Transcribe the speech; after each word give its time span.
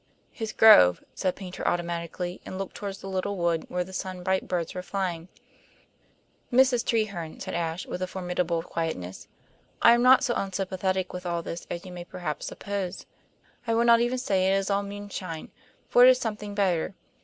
"His 0.31 0.51
grove," 0.51 1.03
said 1.13 1.35
Paynter 1.35 1.67
automatically, 1.67 2.41
and 2.43 2.57
looked 2.57 2.73
toward 2.73 2.95
the 2.95 3.07
little 3.07 3.37
wood, 3.37 3.65
where 3.69 3.83
the 3.83 3.93
sunbright 3.93 4.47
birds 4.47 4.73
were 4.73 4.81
flying. 4.81 5.27
"Mrs. 6.51 6.83
Treherne," 6.83 7.39
said 7.39 7.53
Ashe, 7.53 7.85
with 7.85 8.01
a 8.01 8.07
formidable 8.07 8.63
quietness, 8.63 9.27
"I 9.79 9.93
am 9.93 10.01
not 10.01 10.23
so 10.23 10.33
unsympathetic 10.35 11.13
with 11.13 11.27
all 11.27 11.43
this 11.43 11.67
as 11.69 11.85
you 11.85 11.91
may 11.91 12.03
perhaps 12.03 12.47
suppose. 12.47 13.05
I 13.67 13.75
will 13.75 13.85
not 13.85 14.01
even 14.01 14.17
say 14.17 14.47
it 14.47 14.57
is 14.57 14.71
all 14.71 14.81
moonshine, 14.81 15.51
for 15.87 16.03
it 16.03 16.09
is 16.09 16.17
something 16.17 16.55
better. 16.55 16.95